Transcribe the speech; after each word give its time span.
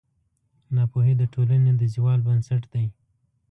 ناپوهي 0.75 1.13
د 1.17 1.23
ټولنې 1.33 1.71
د 1.75 1.81
زوال 1.93 2.19
بنسټ 2.27 2.63
دی. 2.73 2.85